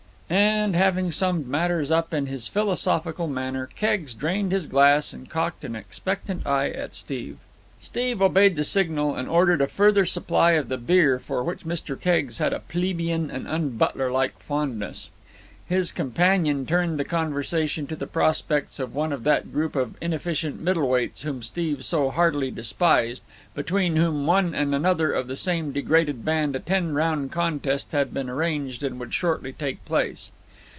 [0.33, 5.65] And, having summed matters up in this philosophical manner, Keggs drained his glass and cocked
[5.65, 7.39] an expectant eye at Steve.
[7.81, 11.99] Steve obeyed the signal and ordered a further supply of the beer for which Mr.
[11.99, 15.09] Keggs had a plebian and unbutlerlike fondness.
[15.67, 20.61] His companion turned the conversation to the prospects of one of that group of inefficient
[20.61, 23.23] middleweights whom Steve so heartily despised,
[23.55, 28.29] between whom and another of the same degraded band a ten round contest had been
[28.29, 30.33] arranged and would shortly take place.